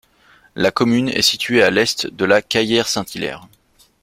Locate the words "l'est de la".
1.69-2.41